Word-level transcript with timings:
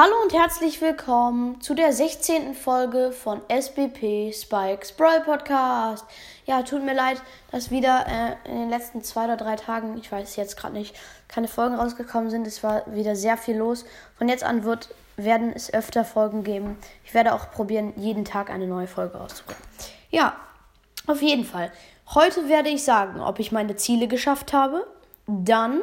Hallo 0.00 0.14
und 0.22 0.32
herzlich 0.32 0.80
willkommen 0.80 1.60
zu 1.60 1.74
der 1.74 1.92
16. 1.92 2.54
Folge 2.54 3.10
von 3.10 3.40
SBP 3.48 4.32
Spikes 4.32 4.92
Brawl 4.92 5.22
Podcast. 5.22 6.04
Ja, 6.46 6.62
tut 6.62 6.84
mir 6.84 6.94
leid, 6.94 7.20
dass 7.50 7.72
wieder 7.72 8.06
äh, 8.06 8.48
in 8.48 8.60
den 8.60 8.70
letzten 8.70 9.02
zwei 9.02 9.24
oder 9.24 9.36
drei 9.36 9.56
Tagen, 9.56 9.98
ich 9.98 10.12
weiß 10.12 10.36
jetzt 10.36 10.56
gerade 10.56 10.74
nicht, 10.74 10.94
keine 11.26 11.48
Folgen 11.48 11.74
rausgekommen 11.74 12.30
sind. 12.30 12.46
Es 12.46 12.62
war 12.62 12.84
wieder 12.94 13.16
sehr 13.16 13.36
viel 13.36 13.56
los. 13.56 13.84
Von 14.16 14.28
jetzt 14.28 14.44
an 14.44 14.62
wird, 14.62 14.94
werden 15.16 15.52
es 15.52 15.74
öfter 15.74 16.04
Folgen 16.04 16.44
geben. 16.44 16.78
Ich 17.04 17.12
werde 17.12 17.34
auch 17.34 17.50
probieren, 17.50 17.92
jeden 17.96 18.24
Tag 18.24 18.50
eine 18.50 18.68
neue 18.68 18.86
Folge 18.86 19.18
rauszubringen. 19.18 19.64
Ja, 20.10 20.36
auf 21.08 21.22
jeden 21.22 21.44
Fall. 21.44 21.72
Heute 22.14 22.48
werde 22.48 22.68
ich 22.68 22.84
sagen, 22.84 23.20
ob 23.20 23.40
ich 23.40 23.50
meine 23.50 23.74
Ziele 23.74 24.06
geschafft 24.06 24.52
habe. 24.52 24.86
Dann 25.26 25.80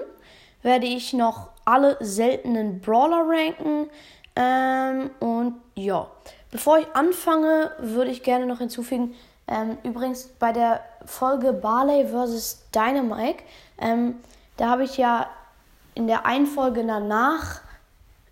werde 0.65 0.87
ich 0.87 1.13
noch 1.13 1.49
alle 1.63 1.95
seltenen 1.99 2.81
Brawler 2.81 3.23
ranken. 3.27 3.87
Ähm, 4.35 5.11
und 5.19 5.61
ja, 5.75 6.07
bevor 6.49 6.79
ich 6.79 6.87
anfange, 6.95 7.71
würde 7.77 8.09
ich 8.09 8.23
gerne 8.23 8.47
noch 8.47 8.57
hinzufügen, 8.57 9.13
ähm, 9.47 9.77
übrigens 9.83 10.27
bei 10.39 10.51
der 10.51 10.81
Folge 11.05 11.53
Barley 11.53 12.07
vs. 12.07 12.65
Dynamite, 12.73 13.43
ähm, 13.79 14.15
da 14.57 14.69
habe 14.69 14.83
ich 14.83 14.97
ja 14.97 15.29
in 15.93 16.07
der 16.07 16.25
einen 16.25 16.47
Folge 16.47 16.83
danach, 16.83 17.61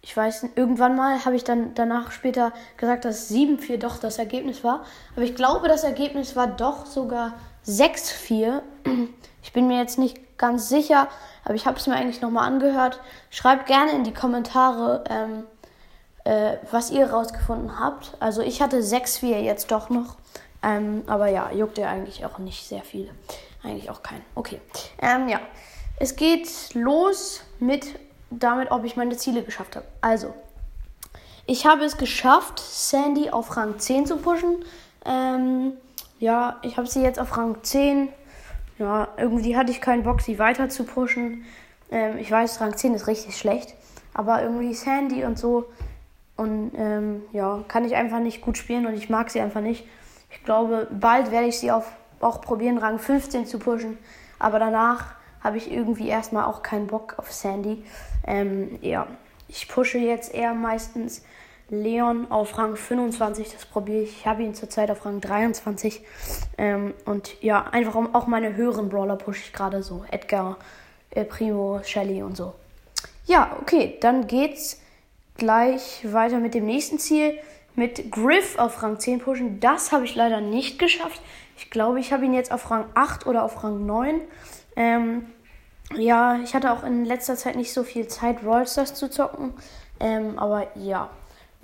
ich 0.01 0.17
weiß 0.17 0.41
nicht, 0.41 0.57
irgendwann 0.57 0.95
mal 0.95 1.23
habe 1.23 1.35
ich 1.35 1.43
dann 1.43 1.75
danach 1.75 2.11
später 2.11 2.51
gesagt, 2.77 3.05
dass 3.05 3.29
7-4 3.29 3.77
doch 3.77 3.99
das 3.99 4.17
Ergebnis 4.17 4.63
war. 4.63 4.83
Aber 5.15 5.23
ich 5.23 5.35
glaube, 5.35 5.67
das 5.67 5.83
Ergebnis 5.83 6.35
war 6.35 6.47
doch 6.47 6.87
sogar 6.87 7.33
6-4. 7.67 8.63
Ich 9.43 9.53
bin 9.53 9.67
mir 9.67 9.77
jetzt 9.77 9.99
nicht 9.99 10.37
ganz 10.37 10.69
sicher, 10.69 11.07
aber 11.43 11.53
ich 11.53 11.67
habe 11.67 11.77
es 11.77 11.85
mir 11.85 11.95
eigentlich 11.95 12.21
nochmal 12.21 12.47
angehört. 12.47 12.99
Schreibt 13.29 13.67
gerne 13.67 13.91
in 13.91 14.03
die 14.03 14.13
Kommentare, 14.13 15.03
ähm, 15.09 15.43
äh, 16.23 16.57
was 16.71 16.89
ihr 16.89 17.11
rausgefunden 17.11 17.79
habt. 17.79 18.15
Also 18.19 18.41
ich 18.41 18.61
hatte 18.61 18.81
6-4 18.81 19.39
jetzt 19.39 19.71
doch 19.71 19.89
noch. 19.89 20.15
Ähm, 20.63 21.03
aber 21.07 21.27
ja, 21.27 21.51
juckt 21.51 21.77
ja 21.77 21.89
eigentlich 21.89 22.25
auch 22.25 22.39
nicht 22.39 22.65
sehr 22.65 22.81
viele. 22.81 23.09
Eigentlich 23.63 23.89
auch 23.89 24.01
keinen. 24.01 24.23
Okay. 24.35 24.61
Ähm, 25.01 25.27
ja. 25.27 25.39
Es 25.99 26.15
geht 26.15 26.73
los 26.73 27.41
mit 27.59 27.99
damit, 28.29 28.71
ob 28.71 28.83
ich 28.83 28.95
meine 28.95 29.15
Ziele 29.15 29.43
geschafft 29.43 29.75
habe. 29.75 29.85
Also, 30.01 30.33
ich 31.45 31.65
habe 31.65 31.83
es 31.83 31.97
geschafft, 31.97 32.59
Sandy 32.59 33.29
auf 33.29 33.55
Rang 33.57 33.77
10 33.77 34.07
zu 34.07 34.17
pushen. 34.17 34.63
Ähm, 35.05 35.73
ja, 36.19 36.57
ich 36.61 36.77
habe 36.77 36.87
sie 36.87 37.01
jetzt 37.01 37.19
auf 37.19 37.37
Rang 37.37 37.61
10 37.61 38.09
ja, 38.83 39.07
irgendwie 39.17 39.55
hatte 39.55 39.71
ich 39.71 39.79
keinen 39.79 40.03
Bock, 40.03 40.21
sie 40.21 40.39
weiter 40.39 40.67
zu 40.67 40.83
pushen. 40.83 41.45
Ähm, 41.89 42.17
ich 42.17 42.29
weiß, 42.29 42.59
Rang 42.59 42.75
10 42.75 42.93
ist 42.93 43.07
richtig 43.07 43.37
schlecht. 43.37 43.73
Aber 44.13 44.43
irgendwie 44.43 44.73
Sandy 44.73 45.23
und 45.23 45.39
so. 45.39 45.65
Und 46.35 46.71
ähm, 46.75 47.21
ja, 47.31 47.63
kann 47.69 47.85
ich 47.85 47.95
einfach 47.95 48.19
nicht 48.19 48.41
gut 48.41 48.57
spielen 48.57 48.85
und 48.85 48.93
ich 48.93 49.09
mag 49.09 49.29
sie 49.29 49.39
einfach 49.39 49.61
nicht. 49.61 49.87
Ich 50.31 50.43
glaube, 50.43 50.87
bald 50.91 51.31
werde 51.31 51.47
ich 51.47 51.59
sie 51.59 51.71
auf, 51.71 51.89
auch 52.19 52.41
probieren, 52.41 52.77
Rang 52.77 52.99
15 52.99 53.45
zu 53.45 53.57
pushen. 53.57 53.97
Aber 54.37 54.59
danach 54.59 55.15
habe 55.41 55.57
ich 55.57 55.71
irgendwie 55.71 56.09
erstmal 56.09 56.43
auch 56.43 56.61
keinen 56.61 56.87
Bock 56.87 57.15
auf 57.17 57.31
Sandy. 57.31 57.85
Ähm, 58.27 58.79
ja, 58.81 59.07
ich 59.47 59.69
pushe 59.69 59.97
jetzt 59.97 60.33
eher 60.33 60.53
meistens 60.53 61.23
Leon 61.81 62.29
auf 62.29 62.57
Rang 62.57 62.75
25, 62.75 63.51
das 63.51 63.65
probiere 63.65 64.03
ich. 64.03 64.19
Ich 64.19 64.25
habe 64.27 64.43
ihn 64.43 64.53
zurzeit 64.53 64.91
auf 64.91 65.05
Rang 65.05 65.21
23. 65.21 66.01
Ähm, 66.57 66.93
und 67.05 67.41
ja, 67.41 67.63
einfach 67.63 67.95
auch 68.13 68.27
meine 68.27 68.55
höheren 68.55 68.89
Brawler 68.89 69.15
pushe 69.15 69.41
ich 69.45 69.53
gerade 69.53 69.81
so. 69.81 70.05
Edgar, 70.11 70.57
äh, 71.09 71.25
Primo, 71.25 71.81
Shelly 71.83 72.21
und 72.21 72.37
so. 72.37 72.53
Ja, 73.25 73.57
okay, 73.61 73.97
dann 74.01 74.27
geht's 74.27 74.79
gleich 75.37 76.05
weiter 76.11 76.39
mit 76.39 76.53
dem 76.53 76.65
nächsten 76.65 76.99
Ziel. 76.99 77.39
Mit 77.75 78.11
Griff 78.11 78.59
auf 78.59 78.83
Rang 78.83 78.99
10 78.99 79.19
pushen. 79.19 79.59
Das 79.59 79.91
habe 79.91 80.05
ich 80.05 80.13
leider 80.13 80.41
nicht 80.41 80.77
geschafft. 80.77 81.21
Ich 81.57 81.71
glaube, 81.71 81.99
ich 81.99 82.13
habe 82.13 82.23
ihn 82.25 82.33
jetzt 82.33 82.51
auf 82.51 82.69
Rang 82.69 82.85
8 82.93 83.25
oder 83.25 83.43
auf 83.43 83.63
Rang 83.63 83.85
9. 83.85 84.21
Ähm, 84.75 85.25
ja, 85.95 86.39
ich 86.43 86.53
hatte 86.53 86.71
auch 86.71 86.83
in 86.83 87.05
letzter 87.05 87.35
Zeit 87.35 87.55
nicht 87.55 87.73
so 87.73 87.83
viel 87.83 88.07
Zeit, 88.07 88.41
Brawl 88.41 88.67
Stars 88.67 88.93
zu 88.93 89.09
zocken. 89.09 89.53
Ähm, 89.99 90.37
aber 90.37 90.67
ja, 90.75 91.09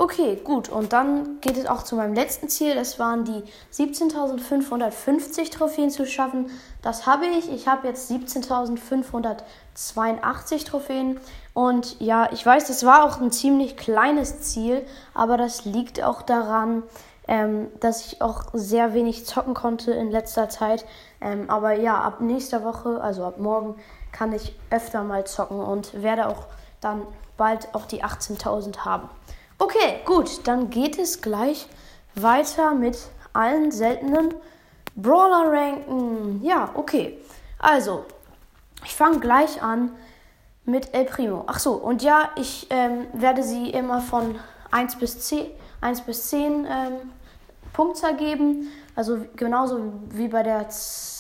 Okay, 0.02 0.40
gut. 0.42 0.70
Und 0.70 0.94
dann 0.94 1.42
geht 1.42 1.58
es 1.58 1.66
auch 1.66 1.84
zu 1.84 1.98
meinem 1.98 2.14
letzten 2.14 2.48
Ziel. 2.48 2.74
Das 2.74 3.00
waren 3.00 3.26
die 3.26 3.44
17.550 3.74 5.52
Trophäen 5.52 5.90
zu 5.90 6.06
schaffen. 6.06 6.50
Das 6.82 7.06
habe 7.06 7.26
ich. 7.26 7.52
Ich 7.52 7.68
habe 7.68 7.86
jetzt 7.86 8.10
17.582 8.10 10.66
Trophäen. 10.66 11.20
Und 11.54 12.00
ja, 12.00 12.32
ich 12.32 12.46
weiß, 12.46 12.68
das 12.68 12.86
war 12.86 13.04
auch 13.04 13.20
ein 13.20 13.34
ziemlich 13.34 13.76
kleines 13.76 14.40
Ziel. 14.40 14.86
Aber 15.14 15.36
das 15.36 15.66
liegt 15.66 16.02
auch 16.02 16.22
daran, 16.22 16.84
ähm, 17.28 17.68
dass 17.82 18.06
ich 18.06 18.22
auch 18.22 18.46
sehr 18.54 18.94
wenig 18.94 19.26
zocken 19.26 19.54
konnte 19.54 19.92
in 19.92 20.12
letzter 20.12 20.48
Zeit. 20.48 20.86
Ähm, 21.20 21.50
aber 21.50 21.74
ja, 21.74 22.00
ab 22.00 22.22
nächster 22.22 22.64
Woche, 22.64 23.02
also 23.02 23.26
ab 23.26 23.38
morgen, 23.38 23.76
kann 24.14 24.32
ich 24.32 24.58
öfter 24.70 25.04
mal 25.04 25.28
zocken 25.28 25.60
und 25.60 26.02
werde 26.02 26.30
auch 26.30 26.46
dann 26.80 27.02
bald 27.36 27.76
auch 27.76 27.86
die 27.86 28.02
18.000 28.02 28.86
haben. 28.86 29.10
Okay, 29.62 30.00
gut, 30.06 30.48
dann 30.48 30.70
geht 30.70 30.98
es 30.98 31.22
gleich 31.22 31.68
weiter 32.16 32.74
mit 32.74 32.98
allen 33.34 33.72
seltenen 33.74 34.34
Brawler-Ranken. 34.96 36.42
Ja, 36.44 36.70
okay. 36.76 37.20
Also, 37.60 38.06
ich 38.86 38.96
fange 38.96 39.20
gleich 39.20 39.62
an 39.62 39.92
mit 40.64 40.94
El 40.94 41.04
Primo. 41.04 41.44
Ach 41.48 41.60
so, 41.60 41.74
und 41.74 42.02
ja, 42.02 42.30
ich 42.38 42.68
ähm, 42.70 43.08
werde 43.12 43.44
sie 43.44 43.70
immer 43.70 44.00
von 44.00 44.40
1 44.72 44.96
bis 44.96 45.20
10, 45.28 45.48
1 45.82 46.02
bis 46.02 46.30
10 46.30 46.66
ähm, 46.66 46.94
Punktzahl 47.74 48.16
geben. 48.16 48.70
Also 48.96 49.26
genauso 49.36 49.92
wie 50.10 50.30
bei 50.30 50.44
der 50.44 50.68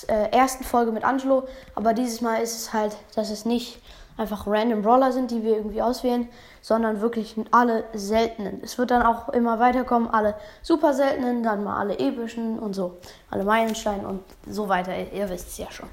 äh, 0.08 0.32
ersten 0.32 0.64
Folge 0.64 0.94
mit 0.94 1.04
Angelo. 1.04 1.46
Aber 1.76 1.94
dieses 1.94 2.22
Mal 2.22 2.42
ist 2.42 2.56
es 2.56 2.72
halt, 2.72 2.96
dass 3.16 3.30
es 3.32 3.44
nicht 3.44 3.82
einfach 4.20 4.46
random 4.46 4.82
Brawler 4.82 5.12
sind, 5.12 5.32
die 5.32 5.44
wir 5.44 5.56
irgendwie 5.56 5.82
auswählen, 5.82 6.28
sondern 6.62 7.02
wirklich 7.02 7.36
alle 7.52 7.86
seltenen. 7.94 8.60
Es 8.64 8.78
wird 8.78 8.92
dann 8.92 9.04
auch 9.04 9.30
immer 9.30 9.60
weiterkommen, 9.60 10.10
alle 10.10 10.36
super 10.62 10.94
seltenen, 10.94 11.42
dann 11.42 11.64
mal 11.64 11.78
alle 11.78 11.98
epischen 11.98 12.60
und 12.60 12.74
so, 12.74 12.98
alle 13.32 13.44
Meilensteine 13.44 14.08
und 14.08 14.22
so 14.48 14.68
weiter. 14.68 14.94
Ihr 15.14 15.30
wisst 15.30 15.48
es 15.48 15.58
ja 15.58 15.72
schon. 15.72 15.90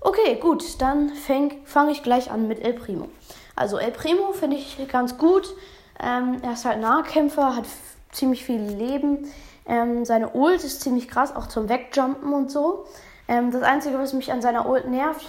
Okay, 0.00 0.36
gut, 0.40 0.80
dann 0.80 1.10
fange 1.10 1.90
ich 1.90 2.02
gleich 2.02 2.30
an 2.30 2.48
mit 2.48 2.60
El 2.60 2.74
Primo. 2.74 3.08
Also 3.56 3.78
El 3.78 3.92
Primo 3.92 4.32
finde 4.32 4.56
ich 4.56 4.76
ganz 4.88 5.18
gut. 5.18 5.54
Ähm, 6.00 6.38
er 6.42 6.52
ist 6.52 6.64
halt 6.64 6.80
Nahkämpfer, 6.80 7.56
hat 7.56 7.64
ziemlich 8.12 8.44
viel 8.44 8.60
Leben. 8.60 9.30
Ähm, 9.66 10.04
seine 10.04 10.30
Ult 10.30 10.64
ist 10.64 10.80
ziemlich 10.80 11.08
krass, 11.08 11.34
auch 11.34 11.46
zum 11.46 11.68
Wegjumpen 11.68 12.32
und 12.32 12.50
so. 12.50 12.86
Ähm, 13.26 13.50
das 13.50 13.62
Einzige, 13.62 13.98
was 13.98 14.12
mich 14.12 14.32
an 14.32 14.40
seiner 14.40 14.68
Ult 14.68 14.88
nervt, 14.88 15.26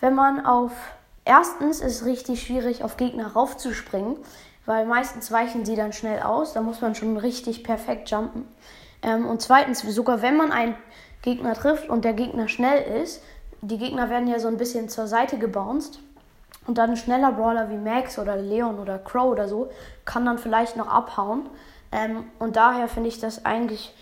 wenn 0.00 0.14
man 0.14 0.46
auf 0.46 0.72
Erstens 1.24 1.80
ist 1.80 2.00
es 2.00 2.04
richtig 2.04 2.42
schwierig, 2.42 2.84
auf 2.84 2.96
Gegner 2.96 3.32
raufzuspringen, 3.32 4.16
weil 4.66 4.86
meistens 4.86 5.30
weichen 5.32 5.64
sie 5.64 5.76
dann 5.76 5.92
schnell 5.92 6.22
aus. 6.22 6.52
Da 6.52 6.60
muss 6.60 6.80
man 6.80 6.94
schon 6.94 7.16
richtig 7.16 7.64
perfekt 7.64 8.10
jumpen. 8.10 8.46
Ähm, 9.02 9.26
und 9.26 9.40
zweitens, 9.40 9.80
sogar 9.80 10.22
wenn 10.22 10.36
man 10.36 10.52
einen 10.52 10.76
Gegner 11.22 11.54
trifft 11.54 11.88
und 11.88 12.04
der 12.04 12.12
Gegner 12.12 12.48
schnell 12.48 13.02
ist, 13.02 13.22
die 13.62 13.78
Gegner 13.78 14.10
werden 14.10 14.28
ja 14.28 14.38
so 14.38 14.48
ein 14.48 14.58
bisschen 14.58 14.88
zur 14.88 15.06
Seite 15.06 15.38
gebounced. 15.38 16.00
Und 16.66 16.78
dann 16.78 16.90
ein 16.90 16.96
schneller 16.96 17.32
Brawler 17.32 17.70
wie 17.70 17.76
Max 17.76 18.18
oder 18.18 18.36
Leon 18.36 18.78
oder 18.78 18.98
Crow 18.98 19.30
oder 19.30 19.48
so 19.48 19.70
kann 20.04 20.24
dann 20.24 20.38
vielleicht 20.38 20.76
noch 20.76 20.88
abhauen. 20.88 21.48
Ähm, 21.92 22.24
und 22.38 22.56
daher 22.56 22.88
finde 22.88 23.08
ich 23.08 23.20
das 23.20 23.44
eigentlich, 23.44 23.94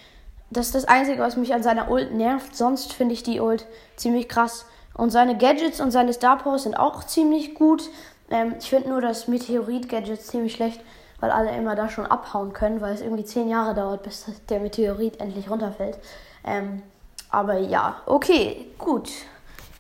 das 0.50 0.66
ist 0.66 0.74
das 0.74 0.84
Einzige, 0.84 1.20
was 1.22 1.36
mich 1.36 1.54
an 1.54 1.62
seiner 1.62 1.90
Ult 1.90 2.12
nervt. 2.12 2.54
Sonst 2.54 2.92
finde 2.92 3.14
ich 3.14 3.22
die 3.22 3.40
Ult 3.40 3.66
ziemlich 3.96 4.28
krass. 4.28 4.66
Und 4.94 5.10
seine 5.10 5.36
Gadgets 5.36 5.80
und 5.80 5.90
seine 5.90 6.12
Star 6.12 6.38
Powers 6.38 6.64
sind 6.64 6.76
auch 6.76 7.04
ziemlich 7.04 7.54
gut. 7.54 7.88
Ähm, 8.30 8.56
ich 8.58 8.70
finde 8.70 8.90
nur 8.90 9.00
das 9.00 9.28
Meteorit-Gadget 9.28 10.22
ziemlich 10.22 10.52
schlecht, 10.54 10.80
weil 11.20 11.30
alle 11.30 11.56
immer 11.56 11.74
da 11.74 11.88
schon 11.88 12.06
abhauen 12.06 12.52
können, 12.52 12.80
weil 12.80 12.94
es 12.94 13.00
irgendwie 13.00 13.24
zehn 13.24 13.48
Jahre 13.48 13.74
dauert, 13.74 14.02
bis 14.02 14.26
der 14.48 14.60
Meteorit 14.60 15.20
endlich 15.20 15.50
runterfällt. 15.50 15.98
Ähm, 16.44 16.82
aber 17.30 17.58
ja, 17.58 17.96
okay, 18.06 18.66
gut. 18.78 19.10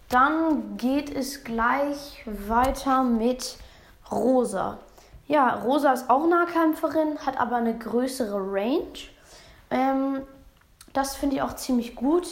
Dann 0.08 0.76
geht 0.76 1.14
es 1.14 1.42
gleich 1.42 2.22
weiter 2.26 3.02
mit 3.02 3.56
Rosa. 4.10 4.78
Ja, 5.26 5.54
Rosa 5.64 5.92
ist 5.92 6.10
auch 6.10 6.26
Nahkämpferin, 6.26 7.18
hat 7.24 7.40
aber 7.40 7.56
eine 7.56 7.76
größere 7.76 8.36
Range. 8.36 8.92
Ähm, 9.70 10.22
das 10.92 11.16
finde 11.16 11.36
ich 11.36 11.42
auch 11.42 11.56
ziemlich 11.56 11.94
gut 11.94 12.26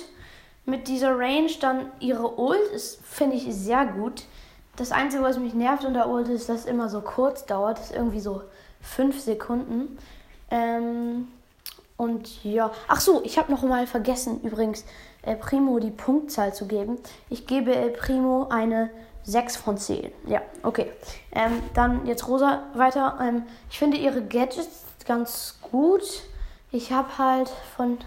mit 0.64 0.88
dieser 0.88 1.18
Range 1.18 1.50
dann 1.60 1.86
ihre 2.00 2.38
Ult 2.38 2.70
ist, 2.74 3.04
finde 3.04 3.36
ich, 3.36 3.46
sehr 3.54 3.86
gut. 3.86 4.24
Das 4.76 4.92
Einzige, 4.92 5.22
was 5.22 5.38
mich 5.38 5.54
nervt 5.54 5.84
unter 5.84 6.08
Ult 6.08 6.28
ist, 6.28 6.48
dass 6.48 6.60
es 6.60 6.66
immer 6.66 6.88
so 6.88 7.00
kurz 7.00 7.44
dauert. 7.46 7.78
Das 7.78 7.86
ist 7.86 7.96
irgendwie 7.96 8.20
so 8.20 8.42
5 8.82 9.20
Sekunden. 9.20 9.98
Ähm, 10.50 11.28
und 11.96 12.42
ja, 12.44 12.70
ach 12.88 13.00
so, 13.00 13.22
ich 13.24 13.36
habe 13.36 13.52
noch 13.52 13.62
mal 13.62 13.86
vergessen 13.86 14.40
übrigens, 14.42 14.84
El 15.22 15.36
Primo 15.36 15.78
die 15.80 15.90
Punktzahl 15.90 16.54
zu 16.54 16.66
geben. 16.66 16.98
Ich 17.28 17.46
gebe 17.46 17.74
El 17.74 17.90
Primo 17.90 18.48
eine 18.48 18.90
6 19.24 19.56
von 19.56 19.76
10. 19.76 20.10
Ja, 20.26 20.40
okay. 20.62 20.90
Ähm, 21.32 21.62
dann 21.74 22.06
jetzt 22.06 22.26
Rosa 22.26 22.62
weiter. 22.74 23.18
Ähm, 23.20 23.42
ich 23.70 23.78
finde 23.78 23.98
ihre 23.98 24.22
Gadgets 24.22 24.84
ganz 25.04 25.58
gut. 25.60 26.22
Ich 26.72 26.92
habe 26.92 27.18
halt 27.18 27.50
von. 27.76 27.98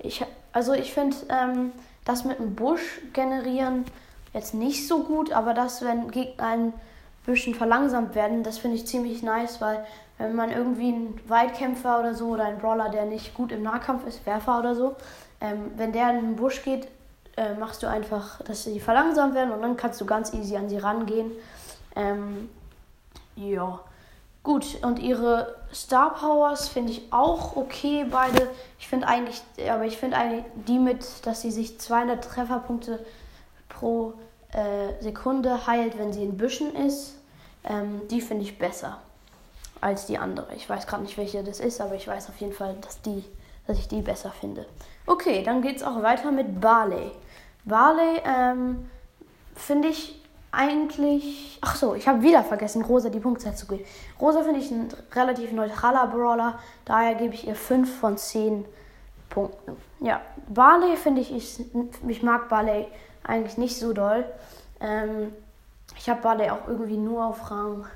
Ich, 0.00 0.24
also 0.52 0.72
ich 0.72 0.92
finde 0.92 1.16
ähm, 1.28 1.72
das 2.06 2.24
mit 2.24 2.38
dem 2.38 2.54
Busch 2.54 3.02
generieren 3.12 3.84
jetzt 4.32 4.54
nicht 4.54 4.88
so 4.88 5.02
gut, 5.02 5.32
aber 5.32 5.52
das, 5.52 5.82
wenn 5.82 6.10
Gegner 6.10 6.46
ein 6.46 6.72
bisschen 7.26 7.54
verlangsamt 7.54 8.14
werden, 8.14 8.42
das 8.42 8.58
finde 8.58 8.76
ich 8.76 8.86
ziemlich 8.86 9.22
nice, 9.22 9.60
weil 9.60 9.84
wenn 10.18 10.34
man 10.34 10.50
irgendwie 10.50 10.88
einen 10.88 11.20
Weitkämpfer 11.26 12.00
oder 12.00 12.14
so 12.14 12.28
oder 12.28 12.44
einen 12.44 12.58
Brawler, 12.58 12.88
der 12.88 13.04
nicht 13.04 13.34
gut 13.34 13.52
im 13.52 13.62
Nahkampf 13.62 14.06
ist, 14.06 14.24
Werfer 14.24 14.58
oder 14.58 14.74
so, 14.74 14.96
ähm, 15.40 15.72
wenn 15.76 15.92
der 15.92 16.10
in 16.10 16.16
den 16.16 16.36
Busch 16.36 16.62
geht, 16.62 16.88
äh, 17.36 17.54
machst 17.54 17.82
du 17.82 17.86
einfach, 17.86 18.40
dass 18.42 18.64
sie 18.64 18.80
verlangsamt 18.80 19.34
werden 19.34 19.52
und 19.52 19.60
dann 19.60 19.76
kannst 19.76 20.00
du 20.00 20.06
ganz 20.06 20.32
easy 20.32 20.56
an 20.56 20.70
sie 20.70 20.78
rangehen. 20.78 21.32
Ähm, 21.94 22.48
ja. 23.34 23.80
Gut, 24.46 24.78
und 24.82 25.00
ihre 25.00 25.56
Star 25.74 26.14
Powers 26.14 26.68
finde 26.68 26.92
ich 26.92 27.12
auch 27.12 27.56
okay, 27.56 28.06
beide. 28.08 28.48
Ich 28.78 28.86
finde 28.86 29.08
eigentlich, 29.08 29.42
aber 29.68 29.86
ich 29.86 29.96
finde 29.96 30.16
eigentlich 30.16 30.44
die 30.68 30.78
mit, 30.78 31.04
dass 31.26 31.42
sie 31.42 31.50
sich 31.50 31.80
200 31.80 32.22
Trefferpunkte 32.22 33.04
pro 33.68 34.12
äh, 34.52 35.02
Sekunde 35.02 35.66
heilt, 35.66 35.98
wenn 35.98 36.12
sie 36.12 36.22
in 36.22 36.36
Büschen 36.36 36.76
ist, 36.76 37.16
ähm, 37.64 38.02
die 38.08 38.20
finde 38.20 38.44
ich 38.44 38.56
besser 38.56 38.98
als 39.80 40.06
die 40.06 40.16
andere. 40.16 40.54
Ich 40.54 40.70
weiß 40.70 40.86
gerade 40.86 41.02
nicht, 41.02 41.18
welche 41.18 41.42
das 41.42 41.58
ist, 41.58 41.80
aber 41.80 41.96
ich 41.96 42.06
weiß 42.06 42.28
auf 42.28 42.36
jeden 42.36 42.52
Fall, 42.52 42.76
dass, 42.82 43.02
die, 43.02 43.24
dass 43.66 43.76
ich 43.80 43.88
die 43.88 44.00
besser 44.00 44.30
finde. 44.30 44.64
Okay, 45.06 45.42
dann 45.42 45.60
geht 45.60 45.78
es 45.78 45.82
auch 45.82 46.00
weiter 46.02 46.30
mit 46.30 46.60
Barley. 46.60 47.10
Barley 47.64 48.20
ähm, 48.24 48.88
finde 49.56 49.88
ich 49.88 50.22
eigentlich. 50.52 51.58
Ach 51.62 51.76
so, 51.76 51.94
ich 51.94 52.08
habe 52.08 52.22
wieder 52.22 52.42
vergessen, 52.42 52.82
Rosa 52.82 53.08
die 53.08 53.20
Punktzahl 53.20 53.54
zu 53.54 53.66
geben. 53.66 53.84
Rosa 54.20 54.42
finde 54.42 54.60
ich 54.60 54.70
ein 54.70 54.88
relativ 55.14 55.52
neutraler 55.52 56.06
Brawler, 56.06 56.58
daher 56.84 57.14
gebe 57.14 57.34
ich 57.34 57.46
ihr 57.46 57.54
5 57.54 58.00
von 58.00 58.16
10 58.16 58.64
Punkten. 59.28 59.76
Ja, 60.00 60.20
Barley 60.48 60.96
finde 60.96 61.20
ich, 61.20 61.34
ich, 61.34 61.64
ich 62.06 62.22
mag 62.22 62.48
Barley 62.48 62.86
eigentlich 63.24 63.58
nicht 63.58 63.78
so 63.78 63.92
doll. 63.92 64.24
Ähm, 64.80 65.32
ich 65.96 66.08
habe 66.08 66.22
Barley 66.22 66.50
auch 66.50 66.68
irgendwie 66.68 66.96
nur 66.96 67.24
auf 67.24 67.50
Rang 67.50 67.86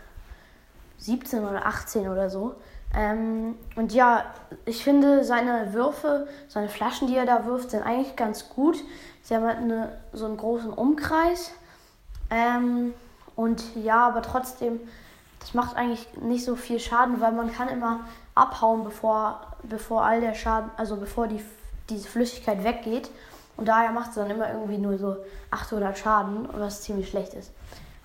17 0.99 1.45
oder 1.45 1.67
18 1.67 2.09
oder 2.09 2.31
so. 2.31 2.57
Ähm, 2.95 3.57
und 3.77 3.93
ja, 3.93 4.25
ich 4.65 4.83
finde 4.83 5.25
seine 5.25 5.73
Würfe, 5.73 6.27
seine 6.49 6.69
Flaschen, 6.69 7.07
die 7.07 7.17
er 7.17 7.27
da 7.27 7.47
wirft, 7.47 7.71
sind 7.71 7.83
eigentlich 7.83 8.17
ganz 8.17 8.49
gut. 8.49 8.77
Sie 9.23 9.35
haben 9.35 9.45
halt 9.45 9.59
eine, 9.59 9.93
so 10.13 10.27
einen 10.27 10.37
großen 10.37 10.73
Umkreis. 10.73 11.53
Ähm, 12.31 12.95
und 13.37 13.63
ja, 13.77 14.07
aber 14.07 14.23
trotzdem, 14.23 14.81
das 15.41 15.55
macht 15.55 15.77
eigentlich 15.77 16.07
nicht 16.21 16.45
so 16.45 16.57
viel 16.57 16.81
Schaden, 16.81 17.21
weil 17.21 17.33
man 17.33 17.53
kann 17.53 17.69
immer 17.69 18.01
abhauen, 18.35 18.85
bevor, 18.85 19.41
bevor 19.63 20.05
all 20.05 20.21
der 20.21 20.35
Schaden, 20.35 20.71
also 20.77 20.97
bevor 20.97 21.27
die, 21.27 21.43
diese 21.89 22.09
Flüssigkeit 22.09 22.65
weggeht. 22.65 23.11
Und 23.57 23.69
daher 23.69 23.93
macht 23.93 24.11
es 24.11 24.15
dann 24.15 24.31
immer 24.31 24.49
irgendwie 24.51 24.79
nur 24.79 24.99
so 24.99 25.17
800 25.51 25.99
Schaden, 25.99 26.49
was 26.53 26.83
ziemlich 26.83 27.09
schlecht 27.09 27.35
ist. 27.35 27.51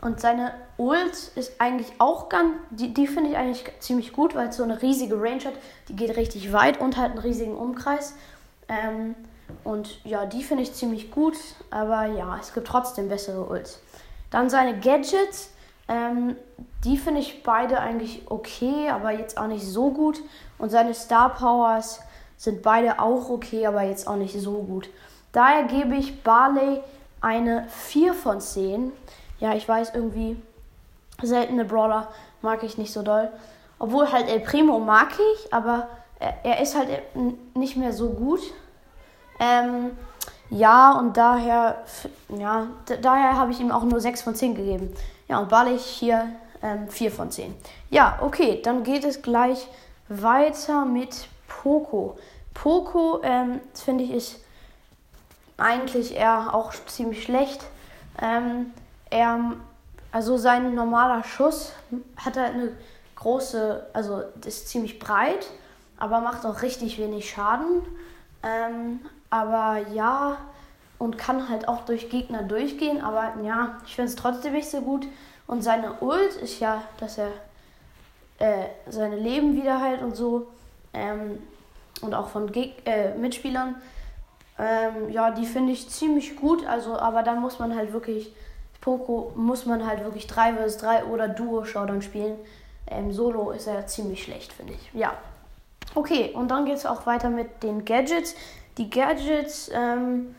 Und 0.01 0.19
seine 0.19 0.53
Ult 0.77 1.31
ist 1.35 1.59
eigentlich 1.59 1.93
auch 1.99 2.29
ganz, 2.29 2.53
die, 2.69 2.93
die 2.93 3.07
finde 3.07 3.31
ich 3.31 3.37
eigentlich 3.37 3.63
ziemlich 3.79 4.13
gut, 4.13 4.35
weil 4.35 4.49
es 4.49 4.57
so 4.57 4.63
eine 4.63 4.81
riesige 4.81 5.15
Range 5.15 5.43
hat. 5.45 5.53
Die 5.87 5.95
geht 5.95 6.15
richtig 6.17 6.51
weit 6.51 6.79
und 6.79 6.97
hat 6.97 7.11
einen 7.11 7.19
riesigen 7.19 7.55
Umkreis. 7.55 8.13
Ähm, 8.67 9.15
und 9.63 10.03
ja, 10.05 10.25
die 10.25 10.43
finde 10.43 10.63
ich 10.63 10.73
ziemlich 10.73 11.11
gut, 11.11 11.37
aber 11.71 12.05
ja, 12.05 12.37
es 12.39 12.53
gibt 12.53 12.67
trotzdem 12.67 13.09
bessere 13.09 13.45
Ults. 13.45 13.79
Dann 14.35 14.49
seine 14.49 14.77
Gadgets, 14.77 15.49
ähm, 15.87 16.35
die 16.83 16.97
finde 16.97 17.21
ich 17.21 17.41
beide 17.41 17.79
eigentlich 17.79 18.23
okay, 18.25 18.89
aber 18.89 19.11
jetzt 19.11 19.37
auch 19.37 19.47
nicht 19.47 19.65
so 19.65 19.91
gut. 19.91 20.19
Und 20.57 20.71
seine 20.71 20.93
Star 20.93 21.33
Powers 21.33 22.01
sind 22.35 22.61
beide 22.61 22.99
auch 22.99 23.29
okay, 23.29 23.65
aber 23.65 23.83
jetzt 23.83 24.09
auch 24.09 24.17
nicht 24.17 24.37
so 24.37 24.61
gut. 24.63 24.89
Daher 25.31 25.63
gebe 25.63 25.95
ich 25.95 26.21
Barley 26.21 26.81
eine 27.21 27.65
4 27.69 28.13
von 28.13 28.41
10. 28.41 28.91
Ja, 29.39 29.53
ich 29.53 29.69
weiß 29.69 29.91
irgendwie, 29.93 30.35
seltene 31.21 31.63
Brawler 31.63 32.09
mag 32.41 32.61
ich 32.63 32.77
nicht 32.77 32.91
so 32.91 33.03
doll. 33.03 33.31
Obwohl 33.79 34.11
halt 34.11 34.27
El 34.27 34.41
Primo 34.41 34.79
mag 34.79 35.13
ich, 35.13 35.53
aber 35.53 35.87
er, 36.19 36.33
er 36.43 36.61
ist 36.61 36.75
halt 36.75 36.89
nicht 37.55 37.77
mehr 37.77 37.93
so 37.93 38.09
gut. 38.09 38.41
Ähm, 39.39 39.91
ja, 40.49 40.91
und 40.97 41.17
daher, 41.17 41.83
ja, 42.29 42.67
daher 43.01 43.37
habe 43.37 43.51
ich 43.51 43.59
ihm 43.59 43.71
auch 43.71 43.83
nur 43.83 43.99
6 43.99 44.21
von 44.21 44.35
10 44.35 44.55
gegeben. 44.55 44.93
Ja, 45.27 45.39
und 45.39 45.49
Barley 45.49 45.77
hier 45.77 46.27
ähm, 46.61 46.87
4 46.87 47.11
von 47.11 47.31
10. 47.31 47.53
Ja, 47.89 48.19
okay, 48.21 48.61
dann 48.63 48.83
geht 48.83 49.03
es 49.03 49.21
gleich 49.21 49.67
weiter 50.07 50.85
mit 50.85 51.27
Poco. 51.47 52.17
Poco, 52.53 53.21
ähm, 53.23 53.59
finde 53.73 54.03
ich, 54.03 54.11
ist 54.11 54.39
eigentlich 55.57 56.15
eher 56.15 56.53
auch 56.53 56.73
ziemlich 56.87 57.23
schlecht. 57.23 57.63
Ähm, 58.21 58.71
er, 59.09 59.53
also 60.11 60.37
sein 60.37 60.75
normaler 60.75 61.23
Schuss 61.23 61.73
hat 62.17 62.37
halt 62.37 62.53
eine 62.53 62.71
große, 63.15 63.87
also 63.93 64.23
ist 64.45 64.69
ziemlich 64.69 64.99
breit, 64.99 65.47
aber 65.97 66.19
macht 66.19 66.45
auch 66.45 66.61
richtig 66.61 66.97
wenig 66.99 67.29
Schaden. 67.29 67.81
Ähm, 68.43 68.99
aber 69.35 69.87
ja, 69.89 70.37
und 70.97 71.17
kann 71.17 71.49
halt 71.49 71.67
auch 71.67 71.81
durch 71.85 72.09
Gegner 72.09 72.43
durchgehen, 72.43 73.01
aber 73.01 73.33
ja, 73.43 73.77
ich 73.85 73.95
finde 73.95 74.09
es 74.09 74.15
trotzdem 74.15 74.53
nicht 74.53 74.69
so 74.69 74.81
gut. 74.81 75.07
Und 75.45 75.61
seine 75.61 75.99
Ult 76.01 76.35
ist 76.41 76.59
ja, 76.59 76.81
dass 76.99 77.17
er 77.17 77.31
äh, 78.39 78.67
seine 78.89 79.17
Leben 79.17 79.55
wieder 79.55 79.81
heilt 79.81 80.01
und 80.01 80.15
so. 80.15 80.47
Ähm, 80.93 81.39
und 82.01 82.13
auch 82.13 82.29
von 82.29 82.51
Geg 82.51 82.75
äh, 82.85 83.13
Mitspielern. 83.15 83.75
Ähm, 84.57 85.09
ja, 85.11 85.31
die 85.31 85.45
finde 85.45 85.73
ich 85.73 85.89
ziemlich 85.89 86.37
gut. 86.37 86.65
Also, 86.65 86.97
aber 86.97 87.23
dann 87.23 87.41
muss 87.41 87.59
man 87.59 87.75
halt 87.75 87.93
wirklich, 87.93 88.33
Poco 88.81 89.33
muss 89.35 89.65
man 89.65 89.85
halt 89.85 90.03
wirklich 90.03 90.27
3 90.27 90.53
vs 90.53 90.77
3 90.77 91.05
oder 91.05 91.27
Duo-Showdown 91.27 92.01
spielen. 92.01 92.37
Ähm, 92.87 93.11
Solo 93.11 93.51
ist 93.51 93.67
er 93.67 93.85
ziemlich 93.87 94.23
schlecht, 94.23 94.53
finde 94.53 94.73
ich. 94.73 94.91
Ja. 94.93 95.13
Okay, 95.93 96.31
und 96.33 96.49
dann 96.49 96.65
geht 96.65 96.75
es 96.75 96.85
auch 96.85 97.05
weiter 97.05 97.29
mit 97.29 97.63
den 97.63 97.85
Gadgets. 97.85 98.35
Die 98.77 98.89
Gadgets, 98.89 99.69
ähm, 99.73 100.35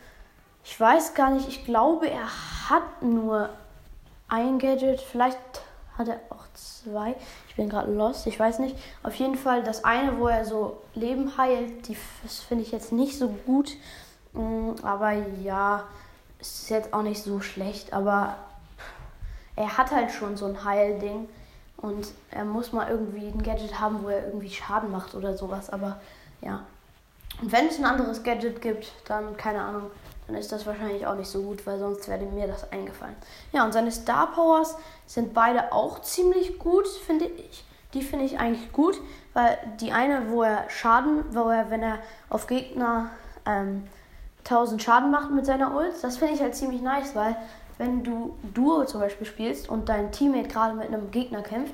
ich 0.63 0.79
weiß 0.79 1.13
gar 1.13 1.31
nicht, 1.31 1.47
ich 1.47 1.65
glaube, 1.65 2.09
er 2.09 2.27
hat 2.69 3.01
nur 3.01 3.49
ein 4.27 4.59
Gadget. 4.59 5.01
Vielleicht 5.01 5.39
hat 5.97 6.07
er 6.07 6.19
auch 6.29 6.45
zwei. 6.53 7.15
Ich 7.49 7.55
bin 7.55 7.69
gerade 7.69 7.91
lost, 7.91 8.27
ich 8.27 8.39
weiß 8.39 8.59
nicht. 8.59 8.75
Auf 9.01 9.15
jeden 9.15 9.35
Fall 9.35 9.63
das 9.63 9.83
eine, 9.83 10.19
wo 10.19 10.27
er 10.27 10.45
so 10.45 10.81
Leben 10.93 11.37
heilt, 11.37 11.87
die, 11.87 11.97
das 12.23 12.39
finde 12.39 12.63
ich 12.63 12.71
jetzt 12.71 12.91
nicht 12.91 13.17
so 13.17 13.29
gut. 13.45 13.71
Mm, 14.33 14.71
aber 14.83 15.13
ja, 15.41 15.85
ist 16.39 16.69
jetzt 16.69 16.93
auch 16.93 17.01
nicht 17.01 17.23
so 17.23 17.39
schlecht. 17.39 17.93
Aber 17.93 18.35
er 19.55 19.77
hat 19.77 19.91
halt 19.91 20.11
schon 20.11 20.37
so 20.37 20.45
ein 20.45 20.63
Heilding. 20.63 21.27
Und 21.77 22.07
er 22.31 22.43
muss 22.43 22.73
mal 22.73 22.89
irgendwie 22.89 23.27
ein 23.27 23.41
Gadget 23.41 23.79
haben, 23.79 24.03
wo 24.03 24.09
er 24.09 24.25
irgendwie 24.25 24.49
Schaden 24.49 24.91
macht 24.91 25.15
oder 25.15 25.35
sowas. 25.37 25.69
Aber 25.69 25.99
ja. 26.41 26.63
Und 27.41 27.51
wenn 27.51 27.67
es 27.67 27.77
ein 27.77 27.85
anderes 27.85 28.23
Gadget 28.23 28.61
gibt, 28.61 28.91
dann 29.07 29.37
keine 29.37 29.61
Ahnung, 29.61 29.91
dann 30.27 30.35
ist 30.35 30.51
das 30.51 30.65
wahrscheinlich 30.65 31.05
auch 31.07 31.15
nicht 31.15 31.29
so 31.29 31.41
gut, 31.41 31.65
weil 31.65 31.79
sonst 31.79 32.07
wäre 32.07 32.25
mir 32.25 32.47
das 32.47 32.71
eingefallen. 32.71 33.15
Ja, 33.53 33.63
und 33.63 33.73
seine 33.73 33.91
Star 33.91 34.31
Powers 34.33 34.75
sind 35.05 35.33
beide 35.33 35.71
auch 35.71 36.01
ziemlich 36.01 36.59
gut, 36.59 36.87
finde 36.87 37.25
ich. 37.25 37.63
Die 37.93 38.01
finde 38.01 38.25
ich 38.25 38.37
eigentlich 38.37 38.71
gut, 38.73 38.99
weil 39.33 39.57
die 39.79 39.93
eine, 39.93 40.29
wo 40.29 40.43
er 40.43 40.69
Schaden, 40.69 41.23
wo 41.31 41.49
er, 41.49 41.69
wenn 41.69 41.81
er 41.81 41.99
auf 42.29 42.47
Gegner 42.47 43.11
ähm, 43.45 43.87
1000 44.43 44.81
Schaden 44.81 45.11
macht 45.11 45.31
mit 45.31 45.45
seiner 45.45 45.75
Ult, 45.75 45.93
das 46.01 46.17
finde 46.17 46.33
ich 46.33 46.41
halt 46.41 46.55
ziemlich 46.55 46.81
nice, 46.81 47.15
weil 47.15 47.37
wenn 47.77 48.03
du 48.03 48.35
Duo 48.53 48.83
zum 48.85 48.99
Beispiel 48.99 49.27
spielst 49.27 49.69
und 49.69 49.87
dein 49.87 50.11
Teammate 50.11 50.47
gerade 50.49 50.73
mit 50.73 50.87
einem 50.87 51.11
Gegner 51.11 51.41
kämpft, 51.41 51.73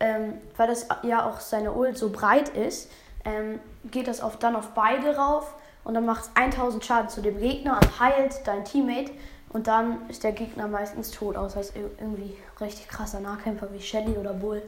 ähm, 0.00 0.34
weil 0.56 0.68
das 0.68 0.86
ja 1.02 1.28
auch 1.28 1.40
seine 1.40 1.72
Ult 1.72 1.98
so 1.98 2.10
breit 2.10 2.50
ist, 2.50 2.90
ähm, 3.24 3.60
geht 3.90 4.08
das 4.08 4.20
auf, 4.20 4.38
dann 4.38 4.56
auf 4.56 4.68
beide 4.74 5.16
rauf 5.16 5.54
und 5.84 5.94
dann 5.94 6.06
macht 6.06 6.24
es 6.24 6.30
1000 6.34 6.84
Schaden 6.84 7.08
zu 7.08 7.20
dem 7.20 7.38
Gegner 7.38 7.78
und 7.80 8.00
heilt 8.00 8.46
dein 8.46 8.64
Teammate 8.64 9.12
und 9.50 9.66
dann 9.66 10.08
ist 10.08 10.24
der 10.24 10.32
Gegner 10.32 10.66
meistens 10.66 11.10
tot, 11.10 11.36
außer 11.36 11.60
es 11.60 11.70
ist 11.70 11.76
irgendwie 11.76 12.36
richtig 12.60 12.88
krasser 12.88 13.20
Nahkämpfer 13.20 13.72
wie 13.72 13.80
Shelly 13.80 14.16
oder 14.16 14.32
Bull 14.32 14.62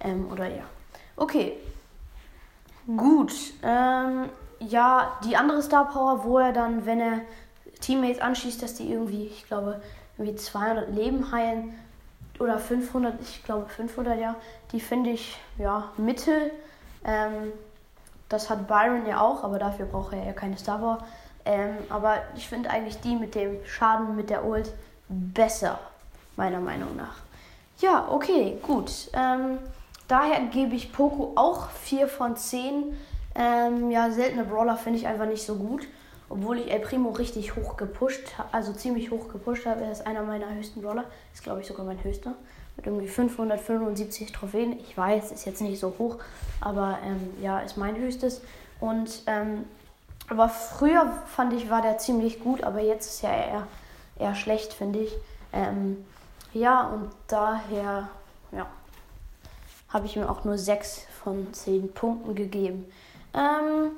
ähm, 0.00 0.30
oder 0.30 0.46
ja. 0.46 0.64
Okay, 1.16 1.56
gut. 2.96 3.32
Ähm, 3.62 4.28
ja, 4.60 5.18
die 5.24 5.36
andere 5.36 5.62
Star 5.62 5.88
Power, 5.88 6.24
wo 6.24 6.38
er 6.38 6.52
dann, 6.52 6.86
wenn 6.86 7.00
er 7.00 7.20
Teammates 7.80 8.20
anschießt, 8.20 8.62
dass 8.62 8.74
die 8.74 8.90
irgendwie, 8.90 9.26
ich 9.26 9.46
glaube, 9.46 9.80
irgendwie 10.18 10.36
200 10.36 10.94
Leben 10.94 11.30
heilen 11.30 11.74
oder 12.38 12.58
500, 12.58 13.20
ich 13.20 13.42
glaube 13.44 13.66
500, 13.68 14.18
ja, 14.18 14.34
die 14.72 14.80
finde 14.80 15.10
ich, 15.10 15.38
ja, 15.58 15.90
mittel. 15.96 16.50
Ähm, 17.04 17.52
das 18.28 18.50
hat 18.50 18.66
Byron 18.66 19.06
ja 19.06 19.20
auch, 19.20 19.44
aber 19.44 19.58
dafür 19.58 19.86
braucht 19.86 20.12
er 20.12 20.24
ja 20.24 20.32
keine 20.32 20.56
Star 20.56 20.78
Power. 20.78 20.98
Ähm, 21.44 21.76
aber 21.90 22.18
ich 22.36 22.48
finde 22.48 22.70
eigentlich 22.70 23.00
die 23.00 23.14
mit 23.14 23.34
dem 23.34 23.64
Schaden 23.64 24.16
mit 24.16 24.30
der 24.30 24.44
Ult 24.44 24.72
besser. 25.08 25.78
meiner 26.34 26.60
Meinung 26.60 26.96
nach. 26.96 27.16
Ja, 27.78 28.08
okay, 28.10 28.58
gut. 28.62 29.10
Ähm, 29.12 29.58
daher 30.08 30.40
gebe 30.46 30.74
ich 30.74 30.92
Poco 30.92 31.32
auch 31.36 31.70
4 31.70 32.08
von 32.08 32.36
10. 32.36 32.96
Ähm, 33.34 33.90
ja, 33.90 34.10
seltene 34.10 34.44
Brawler 34.44 34.76
finde 34.76 34.98
ich 34.98 35.06
einfach 35.06 35.26
nicht 35.26 35.46
so 35.46 35.54
gut. 35.56 35.86
Obwohl 36.28 36.58
ich 36.58 36.70
El 36.70 36.80
Primo 36.80 37.10
richtig 37.10 37.54
hoch 37.54 37.76
gepusht, 37.76 38.34
also 38.50 38.72
ziemlich 38.72 39.10
hoch 39.10 39.28
gepusht 39.28 39.64
habe. 39.66 39.84
Er 39.84 39.92
ist 39.92 40.06
einer 40.06 40.22
meiner 40.22 40.52
höchsten 40.52 40.82
Brawler. 40.82 41.04
Ist, 41.32 41.44
glaube 41.44 41.60
ich, 41.60 41.66
sogar 41.66 41.86
mein 41.86 42.02
höchster. 42.02 42.34
Mit 42.76 42.86
irgendwie 42.86 43.08
575 43.08 44.32
Trophäen. 44.32 44.78
Ich 44.80 44.96
weiß, 44.96 45.32
ist 45.32 45.46
jetzt 45.46 45.62
nicht 45.62 45.80
so 45.80 45.94
hoch. 45.98 46.18
Aber 46.60 46.98
ähm, 47.04 47.30
ja, 47.42 47.60
ist 47.60 47.76
mein 47.76 47.96
höchstes. 47.96 48.42
Und 48.80 49.22
ähm, 49.26 49.64
aber 50.28 50.48
früher 50.48 51.12
fand 51.26 51.52
ich, 51.52 51.70
war 51.70 51.82
der 51.82 51.98
ziemlich 51.98 52.40
gut, 52.40 52.62
aber 52.64 52.80
jetzt 52.80 53.06
ist 53.06 53.24
er 53.24 53.46
eher, 53.46 53.66
eher 54.18 54.34
schlecht, 54.34 54.72
finde 54.72 55.00
ich. 55.00 55.12
Ähm, 55.52 56.04
ja, 56.52 56.88
und 56.88 57.10
daher, 57.28 58.08
ja, 58.50 58.66
habe 59.88 60.06
ich 60.06 60.16
ihm 60.16 60.24
auch 60.24 60.44
nur 60.44 60.58
6 60.58 61.06
von 61.22 61.52
10 61.52 61.92
Punkten 61.92 62.34
gegeben. 62.34 62.86
Ähm, 63.34 63.92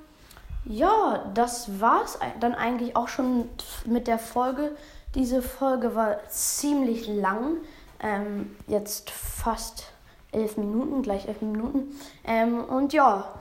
ja, 0.64 1.30
das 1.35 1.80
war's 1.80 2.18
dann 2.40 2.54
eigentlich 2.54 2.94
auch 2.94 3.08
schon 3.08 3.49
mit 3.87 4.06
der 4.06 4.18
Folge. 4.18 4.76
Diese 5.14 5.40
Folge 5.40 5.94
war 5.94 6.18
ziemlich 6.28 7.06
lang. 7.06 7.56
Ähm, 8.00 8.57
jetzt 8.67 9.11
fast 9.11 9.93
elf 10.33 10.57
Minuten, 10.57 11.02
gleich 11.02 11.26
elf 11.26 11.40
Minuten. 11.40 11.99
Ähm, 12.25 12.64
und 12.64 12.93
ja, 12.93 13.35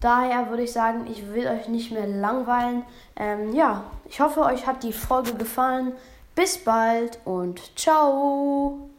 Daher 0.00 0.48
würde 0.48 0.62
ich 0.62 0.72
sagen, 0.72 1.06
ich 1.10 1.32
will 1.34 1.46
euch 1.46 1.68
nicht 1.68 1.92
mehr 1.92 2.06
langweilen. 2.06 2.84
Ähm, 3.16 3.54
ja, 3.54 3.84
ich 4.08 4.20
hoffe, 4.20 4.40
euch 4.40 4.66
hat 4.66 4.82
die 4.82 4.94
Folge 4.94 5.34
gefallen. 5.34 5.92
Bis 6.34 6.56
bald 6.56 7.18
und 7.26 7.78
ciao. 7.78 8.89